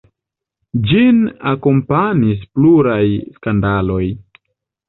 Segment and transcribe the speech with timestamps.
[0.91, 1.19] Ĝin
[1.51, 3.05] akompanis pluraj
[3.37, 4.05] skandaloj.